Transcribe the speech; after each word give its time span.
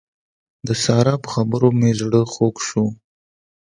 د 0.67 0.69
سارا 0.83 1.13
په 1.23 1.27
خبرو 1.33 1.69
مې 1.79 1.91
زړه 2.01 2.21
خوږ 2.33 2.55
شو. 2.67 2.85